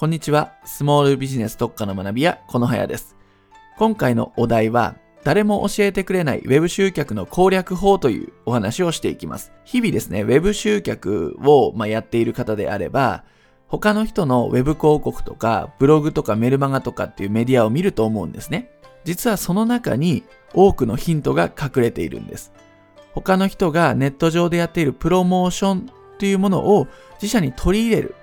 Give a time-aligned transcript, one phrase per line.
[0.00, 0.54] こんにちは。
[0.64, 3.18] スモールビジネス特化の学び屋、このはやです。
[3.76, 9.52] 今回のお題は、誰も教えてくれない Web 集客の攻略法というお話をしていきます。
[9.66, 13.24] 日々ですね、Web 集客を、まやっている方であれば、
[13.68, 18.70] 他の人の Web 広告とか、ブログとかメルマガとかっていうメディアを見ると思うんですね。
[19.04, 20.24] 実はその中に
[20.54, 22.54] 多くのヒントが隠れているんです。
[23.12, 26.86] 他の人がネット上でやっているプロモーションというものを
[27.20, 28.14] 自社に取り入れる。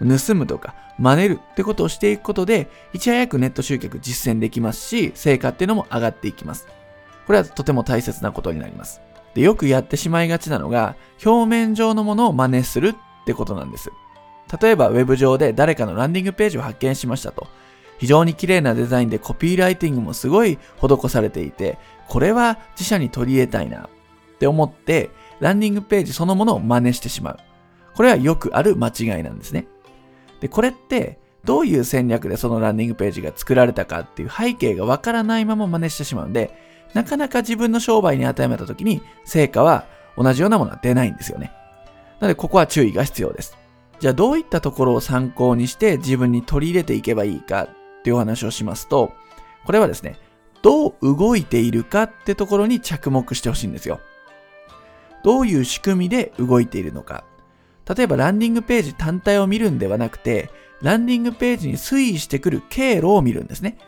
[0.00, 6.66] 盗むとか真似るってことをしていくことで、いち早くネット集客実践できますし、成果っていうのも上がっていきます。
[7.26, 9.00] これはとても大切なことになります。
[9.34, 12.94] で、よくやってしまいがちなのが、表面上のものを真似するっ
[13.24, 13.90] てことなんです。
[14.60, 17.46] 例えば、ウェブ上で誰かのランディングページを発見しましたと。
[17.98, 27.38] 非常に綺麗なデザインでコピーライティングもすごい施されていて、これは自社に取り入れたいなって思って、ランディングページそのものを真似してしまう。
[27.94, 29.66] これはよくある間違いなんですね。
[30.40, 36.54] で、これってどういう戦略でそのランディングページが作られたかっていう背景がわからないまま真似してしまうんで、
[36.94, 41.52] なかなか自分の商売に当てはめた時に成果は同じようなものは出ないんですよね。
[42.20, 43.56] なのでここは注意が必要です。
[44.00, 47.68] じゃあどういったところを参考にして自分に取り入れていけばいいかっ
[48.02, 49.12] ていうお話をしますと、
[49.64, 50.16] これはですね、
[50.62, 54.00] どう動いているかってところに着目してほしいんですよ。
[55.22, 57.24] どういう仕組みで動いているのか。
[57.92, 63.78] 例えばランディングページ単体を見るんではなくて、ランディングページに推移してくる経路を見るんですね。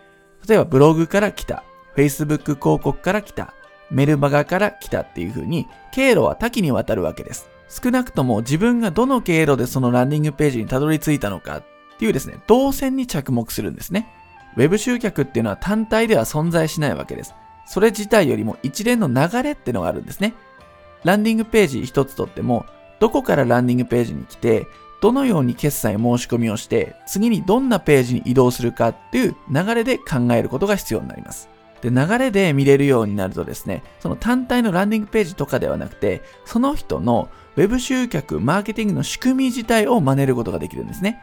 [0.48, 1.62] 例えばブログから来た、
[1.96, 3.54] Facebook 広告から来た、
[3.90, 7.48] メルマガから来たっていう風に、経路は多岐にわたるわけです。
[7.68, 11.64] 少なくとも自分がどの経路でそのランディングページにたどり着いたのかっ
[11.98, 14.08] ていうですね、動線に着目するんですね。
[14.56, 17.34] Web 集客っていうのは単体では存在しないわけです。
[17.66, 20.34] それ自体よりも一連の流れってのがあるんですね。
[21.04, 22.66] ランディングページ一つとっても、
[23.02, 24.68] どこからランディングページに来て、
[25.00, 31.48] どのように決済申し込みをして、次にどんなページに移動するかっていう流れで考えることが必要になります。
[31.80, 41.20] で、流れで見れるようになるとですね、その単体のランディングページとかではなくて、その人の Web 集客、マーケティングの仕組み自体を真似ることができるんですね。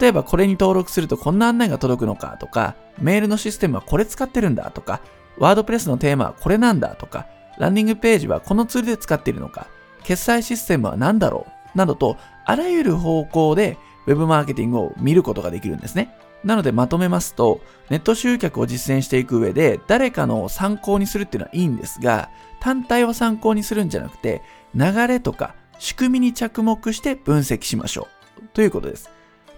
[0.00, 5.00] 例えばこれに登録するとこんな案内が届くのかとか、メールのシステムはこれ使ってるんだとか、
[5.38, 9.68] ワードプレスのテーマはこれなんだとか、ランディングページはこのツールで使っているのか、
[10.08, 11.76] 決済システムは何だろう？
[11.76, 13.76] などと、あらゆる方向で
[14.06, 16.16] Web マーケティングを見ることができるんですね。
[16.42, 17.60] なのでまとめますと、
[17.90, 24.40] ネット集客を実践していく上で、誰かの参考にするっていうのはいいんですが、単体を参考にするんじゃなくて、
[24.74, 28.08] 流れとか仕組みに着目して分析しましょ
[28.42, 28.48] う。
[28.54, 29.10] ということです。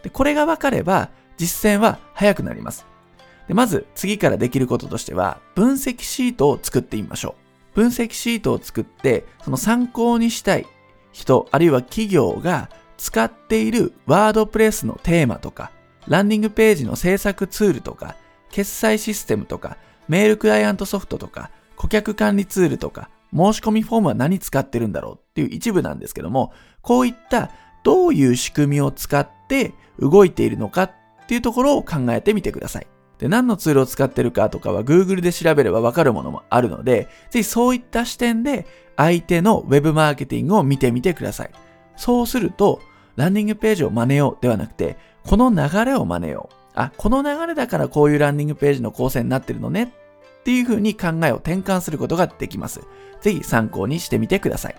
[0.02, 2.86] でこれが分かれば、実践は早くなります。
[3.46, 7.49] でまず、次からできることとしては、分析シートを作ってみましょう。
[7.74, 10.66] 分析シートを作って、その参考にしたい
[11.12, 15.70] 人、あるいは企業が使っているワードプレスのテーマとか、
[16.06, 18.16] ランディングページの制作ツールとか、
[18.50, 19.76] 決済システムとか、
[20.08, 27.50] メールクライアントソフトとか、顧客管理ツールとか、申し込みフォームは何使ってるんだろうっていう一部なんですけども、こういった
[27.84, 30.92] どういう仕組みを使って動いているのかっ
[31.26, 32.86] ていうところを考えてみてください。
[33.20, 38.66] で、何のツールを使ってるかとかは Google で調べればわかるものもあるので、ぜひそういった視点で
[38.96, 41.50] 相手の Web マーケティングを見てみてください。
[41.96, 42.80] そうすると、
[43.16, 46.54] ランディングページを真似ようではなくて、この流れを真似よう。
[46.74, 49.92] あ、この流れだからこういうランディングページの構成になってるのね
[50.40, 52.80] っていう風に考えを転換することができます。
[53.20, 54.76] ぜひ参考にしてみてください。